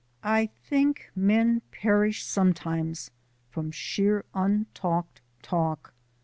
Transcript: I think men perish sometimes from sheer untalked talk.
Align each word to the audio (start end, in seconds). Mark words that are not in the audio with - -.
I 0.23 0.47
think 0.63 1.11
men 1.15 1.61
perish 1.71 2.23
sometimes 2.23 3.11
from 3.51 3.69
sheer 3.69 4.25
untalked 4.33 5.21
talk. 5.43 5.93